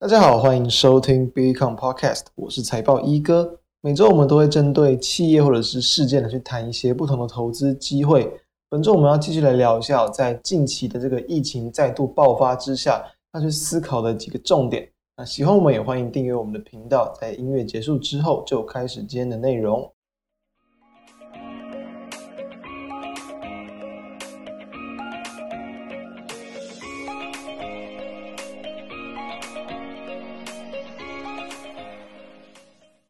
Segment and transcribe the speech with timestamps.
[0.00, 3.58] 大家好，欢迎收听 Bitcoin Podcast，我是财报一哥。
[3.80, 8.32] 每周我们都会针对企业或者是事件来去谈一些不同的投资机会。
[8.70, 14.88] 本周我们要继续来聊一下，在近期的这个疫情再度爆发之下，要去思考的几个重点。
[15.16, 17.12] 那喜欢我们也欢迎订阅我们的频道。
[17.20, 19.90] 在音乐结束之后，就开始今天的内容。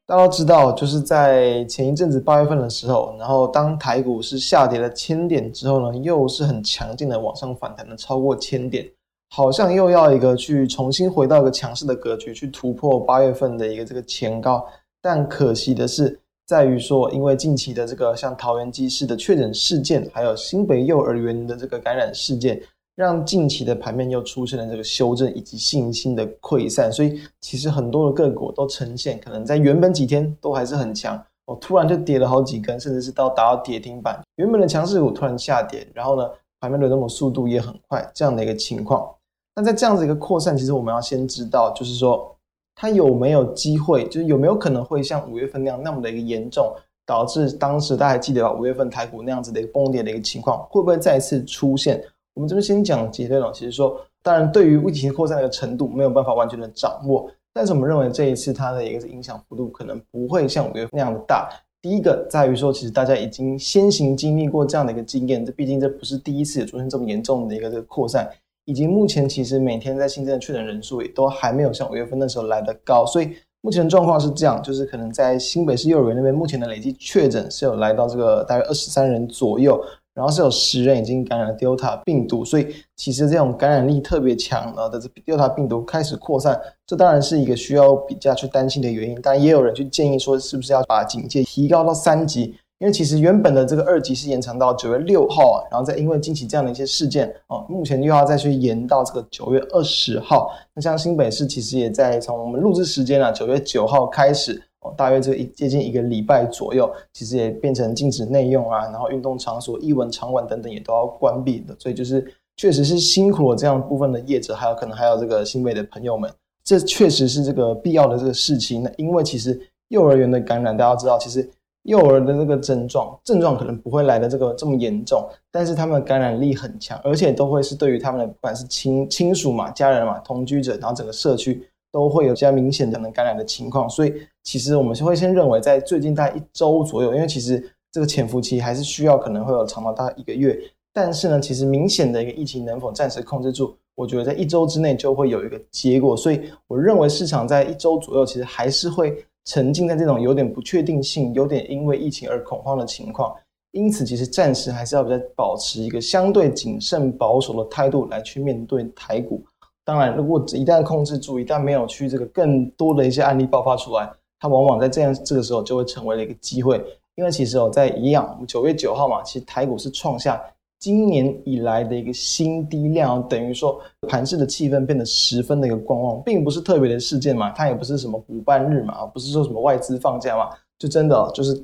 [0.08, 8.90] 大家都知道，就是在前一阵子八月份的时候，然后当台股是下跌了千点之后呢，又是很强劲的往上反弹了超过千点，
[9.28, 14.66] 好像又要一个去重新回到一个强势的格局，去突破八月份的一个这个前高。
[15.02, 22.58] 但可惜的是，在于说，因为近期的这个像桃园机师的确诊事件，还有新北幼儿园的这个感染事件。
[22.98, 34.20] 让近期的盘面又出现了这个修正以及信心的溃散，所以其实很多的个股都呈现可能在原本几天都还是很强，哦，突然就跌了好几根，甚至是到达到跌停板。
[34.34, 39.08] 原本的强势股突然下跌，然后呢，盘面的那种速度也很快，这样的一个情况。
[39.54, 42.36] 那在这样子一个扩散，其实我们要先知道，就是说
[42.74, 46.74] 它有没有机会，就是有没有可能会像五月份那样那么的一个严重，
[47.06, 48.52] 导致当时大家还记得吧？
[48.52, 52.02] 五月份台股那样子的一个崩跌的一个情况，会不会再次出现？
[52.38, 61.50] 我们这边先讲结论了，其实说，当然对于疫情扩散的程度没有办法完全的掌握，但是我们认为这一次它的一个影响幅度可能不会像五月份那样的大。
[61.82, 68.30] 第一个在于说，其实大家已经先行经历过这样的一个经验，这毕竟这不是第一次出现这么严重的一个这个扩散，
[68.66, 79.82] 以及目前其实每天在新增的确诊人数也都还没有像五月份那时候来的高，所以目前的状况是这样，就是可能在新北市幼儿园那边，目前的累计确诊是有来到这个大约二十三人左右。
[80.18, 89.16] 然后是有十人已经感染了 Delta 病毒，所以其实这种感染力特别强的这 Delta 病毒开始扩散，这当然是一个需要比较去担心的原因。
[89.22, 92.56] 但也有人去建议说，是不是要把警戒提高到三级？
[92.80, 100.50] 因为其实原本的这个二级是延长到九月六号啊，然后再因为近期这样的一些事件啊，目前又要再去延到这个九月二十号。
[100.74, 104.60] 那像新北市其实也在从我们录制时间啊，九月九号开始。
[104.96, 116.30] 大约这一接近一个礼拜左右，其实也变成禁止内用啊，然后运动场所、艺文场馆等等也都要关闭的，所以就是确实是辛苦了这样部分的业者，还有可能还有这个新北的朋友们，
[116.64, 118.82] 这确实是这个必要的这个事情。
[118.82, 121.48] 那因为其实幼儿园的感染，大家知道，其实
[121.82, 131.68] 幼儿的这个症状症状可能不会来的这个这么严重，但是他们的感染力很强，而且都会是对于他们的不管是亲亲属嘛、家人嘛、同居者，然后整个社区。
[131.90, 140.58] 都会有比较明显的能感染的情况，所以其实我们会先认为，在最近大概一周左右，因为其实这个潜伏期还是需要可能会有长到大概一个月，
[140.92, 153.34] 但是呢，其实明显的一个疫情能否暂时控制住，我觉得在一周之内就会有一个结果，所以我认为市场在一周左右其实还是会沉浸在这种有点不确定性、有点因为疫情而恐慌的情况，
[153.72, 159.42] 因此其实暂时还是要再保持一个相对谨慎保守的态度来去面对台股。
[159.88, 164.06] 当然，如果一旦控制住，一旦没有去这个更多的一些案例爆发出来，
[164.38, 166.84] 它往往在这样这个时候就会成为了一个机会。
[167.14, 170.38] 因为其实哦，在一样，九月九号嘛，其实台股是创下
[170.78, 181.54] 今年以来的一个新低量，等于说盘势的气氛变得十分的一个观望，并不是特别的事件嘛，它也不是什么补办日嘛，不是说什么外资放假嘛，就真的，就是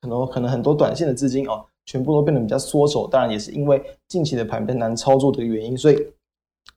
[0.00, 3.08] 可能可能很多短线的资金哦，全部都变得比较缩手。
[3.08, 6.06] 当然也是因为近期的盘变难操作的原因，所以。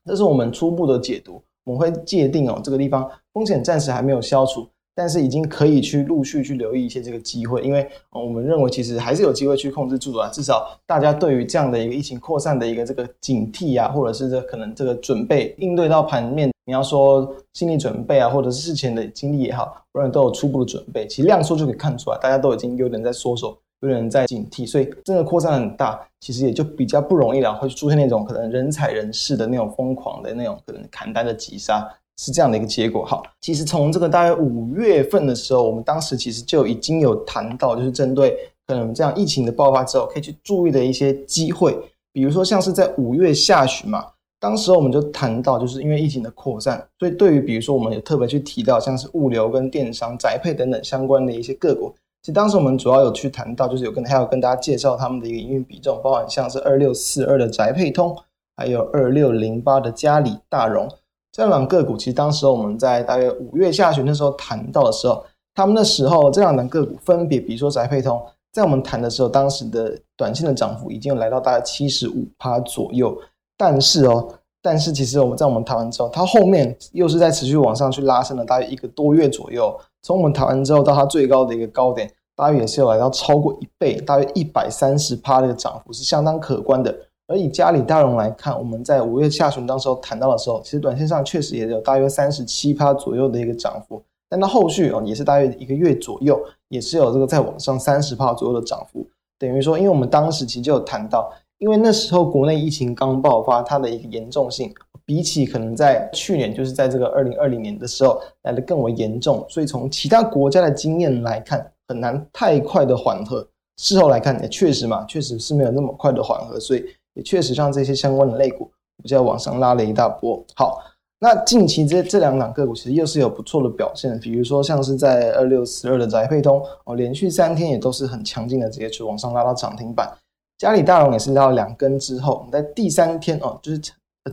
[0.08, 23.56] 这是我们初步的解读，我们会界定哦，这个地方风险暂时还没有消除，但是已经可以去陆续去留意一些这个机会，因为我们认为其实还是有机会去控制住的，至少大家对于这样的一个疫情扩散的一个这个警惕啊，或者是这可能这个准备应对到盘面，你要说心理准备啊，或者是事前的经历也好，我认为都有初步的准备，其实量缩就可以看出来，大家都已经有点在缩手。
[23.80, 33.04] 有人在警惕，所以真的扩散很大，其实也就比较不容易了，会出现那种可能人踩人势的那种疯狂的那种可能砍单的急杀，是这样的一个结果。
[33.04, 38.36] 好，其实从这个大概五月份的时候，我们当时其实就已经有谈到，就是针对
[38.66, 41.78] 可能这样疫情的爆发之后，可以去注意的一些机会，
[42.12, 44.04] 比如说像是在五月下旬嘛，
[44.40, 51.94] 当时我们就谈到，就是因为疫情的扩散，所以对于比如说我们也特别去提到像是物流跟电商、宅配等等相关的一些个股。
[52.22, 58.16] 其实当时我们主要有去谈到，就是有跟还有跟大家介绍他们的一个营运比重，包含像是二六四二的宅配通，
[58.56, 60.88] 还有二六零八的嘉里大荣
[61.32, 61.96] 这两个股。
[61.96, 65.24] 其实当时我们在大约五月下旬的时候谈到的时候，
[65.54, 68.20] 他们那时候这两档个股分别，比如说宅配通，
[68.52, 73.16] 在我们谈的时候，当时的短线的涨幅已经来到大概七十五趴左右。
[73.56, 74.28] 但是哦，
[74.60, 79.72] 但是其实我们在我们谈完之后，它后面又是在持续往上去拉升了大约一个多月左右。
[80.02, 86.94] 从我们谈完之后到它最高的一个高点，大约也是有来到超过一倍，大约一百三十趴的一个涨幅是相当可观的。
[87.28, 99.06] 而以嘉里大荣来看，我们在五月下旬当时候谈到的时候，其实短线上确实也有大约三十七趴左右的一个涨幅，但到后续哦也是大约一个月左右，也是有这个在往上三十趴左右的涨幅。
[99.38, 101.32] 等于说，因为我们当时其实就有谈到。
[101.58, 104.72] 因为那时候国内疫情刚爆发，它的一个严重性
[105.04, 113.46] 比起可能在去年，就是在这个二零二零年的时候来得更为严重，所以从其他国家的经验来看，很难太快的缓和。
[113.80, 116.84] 事后来看，也确实嘛，确实是没有那么快的缓和，所以
[117.14, 118.64] 也确实让这些相关的类股
[119.00, 120.44] 股价往上拉了一大波。
[120.54, 120.80] 好，
[121.20, 130.12] 那近期这这两档个股其实又是有不错的表现，比如说像是在二六四二的宅配通哦，连续三天也都是很强劲的，直接去往上拉到涨停板。
[130.58, 133.80] 嘉里大龙也是拉了两根之后，我们在第三天哦，就是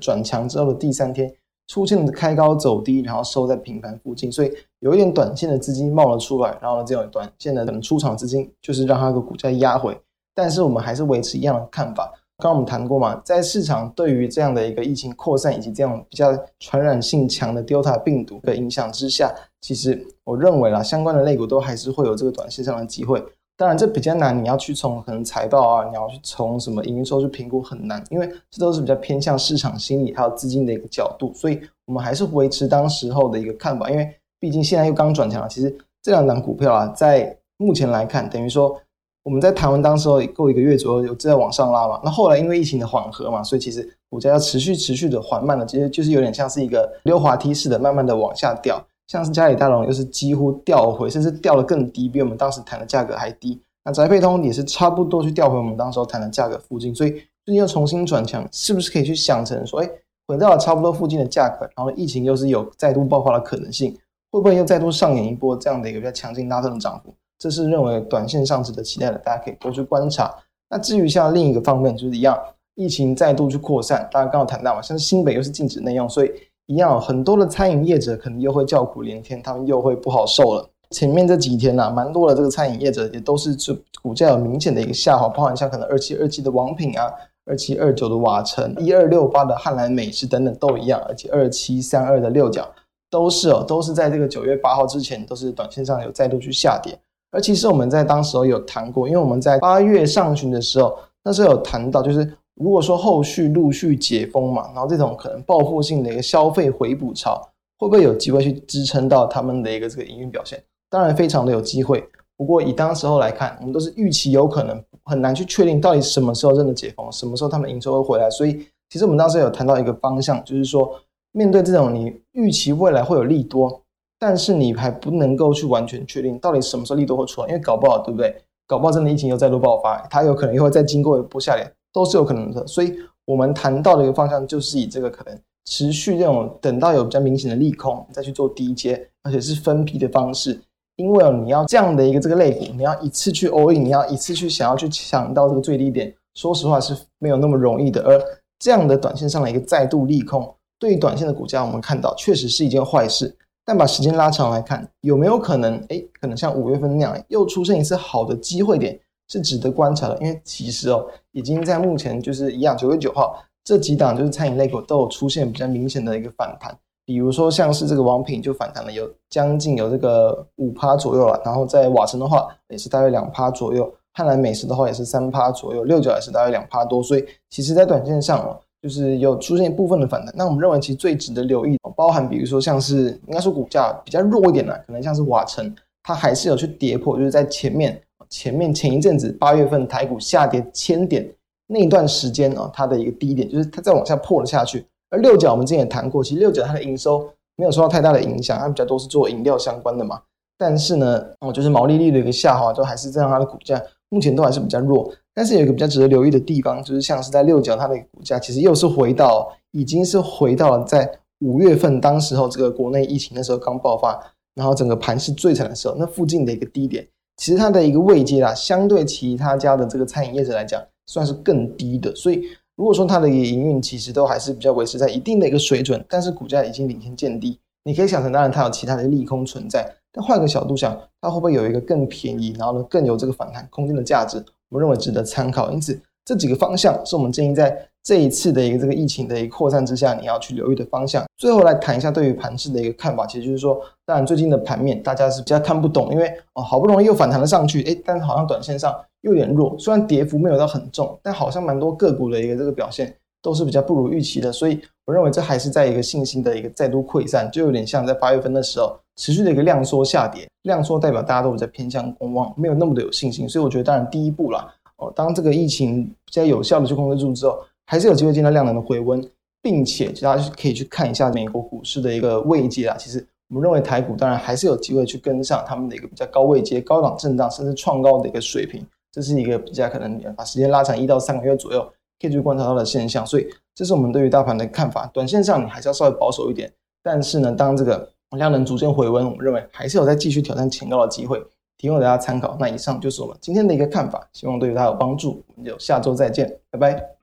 [0.02, 1.32] 转强之后的第三天，
[1.68, 9.96] 出现开高走低，然后收在平盘附近，所以有一点短线的资金冒了出来，然后呢，这种短线的等出场资金就是让它的股价压回，
[10.34, 12.12] 但是我们还是维持一样的看法。
[12.40, 19.32] 刚刚我们谈过嘛，在市场对于这样的一个疫情扩散以及这样比较传染性强的 Delta 病毒的影响之下，
[19.62, 23.24] 其实我认为啦，相关的类股都还是会有这个短线上的机会。
[23.58, 35.48] 当然，这比较难，你要去从可能财报啊，你要去从什么营收去评估很难，因为这都是比较偏向市场心理还有资金的一个角度，所以我们还是维持当时候的一个看法，因为毕竟现在又刚转强了。
[35.48, 35.74] 其实
[36.04, 38.78] 这两档股票啊，在目前来看，等于说
[39.24, 48.86] 我们在谈完当时候过一个月左右有在往上拉嘛，那后来因为疫情的缓和嘛，所以其实股价要持续持续的缓慢的，其实就是有点像是一个溜滑梯式的，慢慢的往下掉。
[49.08, 53.62] 像是嘉里大龙又是几乎掉回，甚至掉的更低，比我们当时谈的价格还低。
[53.84, 59.90] 那宅配通也是差不多去调回我们当时候谈的价格附近，所以最近又重新转强，是不是可以去想成说，哎，
[60.28, 63.92] 回到了差不多附近的价格，然后疫情又是有再度爆发的可能性，
[64.32, 67.14] 会不会又再度上演一波这样的一个比较强劲拉升的涨幅？
[67.38, 70.34] 这是认为短线上值得期待的，大家可以多去观察。
[70.68, 72.36] 那至于像另一个方面，就是一样，
[72.74, 76.32] 疫情再度去扩散，大家刚刚谈到嘛，像是新北又是禁止内用，所以。
[76.68, 80.68] 一样，很多的餐饮业者可能又会叫苦连天，他们又会不好受了。
[80.90, 87.12] 前面这几天呐、啊，蛮多的这个餐饮业者也都是这股价有明显的一个下滑，包含像可能二七二七的王品啊，
[87.46, 92.68] 二七二九的瓦城，一二六八的汉兰美食等等都一样，而且二七三二的六角
[93.12, 96.98] 都是哦，都是在这个九月八号之前都是短线上有再度去下跌。
[97.32, 102.32] 而其实我们在当时候有谈过，因为我们在八月上旬的时候，那时候有谈到就是。
[102.56, 107.36] 如果说后续陆续解封嘛，然后这种可能报复性的一个消费回补潮，
[107.78, 110.64] 会不会有机会去支撑到他们的一个这个营运表现？
[110.90, 112.08] 当然非常的有机会。
[112.38, 118.30] 不过以当时候来看，我们都是预期有可能，很难去确定到底什么时候真的解封，什么时候他们营收会回来。
[118.30, 120.98] 所以其实我们当时有谈到一个方向，就是说
[121.34, 123.82] 面对这种你预期未来会有利多，
[124.18, 128.34] 但是你还不能够去完全确定到底什么时候利多会出来，因为搞不好对不对？
[128.66, 131.70] 搞不好真的疫情又再度爆发，它有可能又会再经过一波下跌。
[131.96, 132.94] 都是有可能的，所以
[133.24, 140.60] 我们谈到的一个方向就是以这个可能持续这种等到有比较明显的利空再去做低接，而且是分批的方式，
[140.98, 148.02] 因为你要这样的一个这个类股，你要一次去 all in，你要一次去想要去抢到这个最低点，说实话是没有那么容易的。
[148.02, 148.22] 而
[148.60, 153.34] 这样的短线上的一个再度利空，对于短线的股价，我们看到确实是一件坏事。
[153.68, 155.76] 但把时间拉长来看，有没有可能？
[155.90, 159.00] 哎，可能像五月份那样，又出现一次好的机会点？
[159.28, 180.32] 是值得观察的，因为其实哦，已经在目前就是一样，九月九号这几档就是餐饮类股都有出现比较明显的一个反弹，比如说像是这个王品就反弹了有将近有这个五趴左右了，然后在瓦城的话也是大约两趴左右，汉兰美食的话也是三趴左右，六角也是大约两趴多，所以其实在短线上哦，就是有出现部分的反弹。
[180.38, 188.00] 那我们认为其实最值得留意，包含比如说像是应该说股价比较弱一点的，可能像是瓦城，它还是有去跌破，就是在前面。
[188.30, 191.30] 前面前一阵子八月份台股下跌千点
[191.68, 194.86] 那一段时间啊，它的一个低点就是它再往下破了下去。
[195.10, 200.22] 而六角我们之前也谈过，其实六角它的营收没有受到太大的影响，它比较多是做饮料相关的嘛。
[200.58, 205.12] 但是呢，哦，就是毛利率的一个下滑，都还是让它的股价目前都还是比较弱。
[205.34, 214.18] 但是有一个比较值得留意的地方，就是像是在六角它的股价其实又是回到，已经是回到了在五月份当时候这个国内疫情的时候刚爆发，
[214.56, 217.06] 然后整个盘势最惨的时候，那附近的一个低点。
[217.38, 222.14] 其实它的一个位阶啦，相对其他家的这个餐饮业者来讲，算是更低的。
[222.16, 222.44] 所以
[222.76, 229.86] 如果说它的一个营运其实都还是比较维持在一定的一个水准，但是股价已经领先见低，你可以想成，当然它有其他的利空存在。
[230.12, 234.38] 但换个角度想，它会不会有一个更便宜，然后呢更有这个反弹空间的价值？
[234.70, 235.72] 我们认为值得参考。
[235.72, 241.26] 因此这几个方向是我们建议在这一次的一个这个疫情的一个扩散之下，你要去留意的方向。
[241.38, 258.96] 最后来谈一下对于盘势的一个看法，其实就是说，当然最近的盘面大家是比较看不懂，因为哦好不容易又反弹了上去，诶，但是好像短线上又有点弱，虽然跌幅没有到很重，但好像蛮多个股的一个这个表现都是比较不如预期的，所以我认为这还是在一个信心的一个再度溃散，就有点像在八月份的时候。
[259.18, 269.24] 持续的一个量缩下跌，量缩代表大家都在偏向观望，没有那么的有信心，所以我觉得当然第一步啦，哦，当这个疫情比较有效的去控制住之后，还是有机会见到量能的回温，
[269.62, 272.96] 并且大家可以去看一下美国股市的一个位阶啦。
[272.98, 281.82] 其实我们认为台股当然还是有机会去跟上他们的一个比较高位阶、高档震荡，甚至创高的一个水平，这是一个比较可能把时间拉长一到三个月左右
[282.20, 283.26] 可以去观察到的现象。
[283.26, 286.72] 所以这是我们对于大盘的看法，短线上你还是要稍微保守一点，
[287.04, 291.40] 但是呢，当这个量能逐渐回温，我们认为还是有在继续挑战前高的机会，
[291.78, 292.58] 提供大家参考。
[292.60, 295.44] 那以上就是我们今天的一个看法，希望对于大家有帮助。
[295.56, 297.15] 我们就下周再见，拜拜。